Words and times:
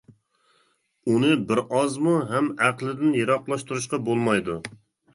ئۇنى 1.11 1.29
بىر 1.51 1.61
ئازمۇ 1.81 2.15
ھەم 2.33 2.51
ئەقىلدىن 2.65 3.15
يىراقلاشتۇرۇشقا 3.23 4.05
بولمايدۇ. 4.11 4.63